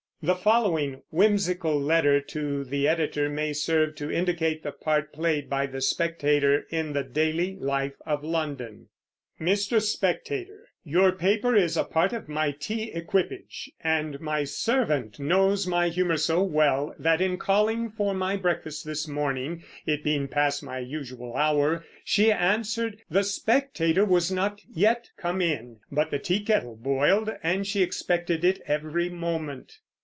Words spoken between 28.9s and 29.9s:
moment.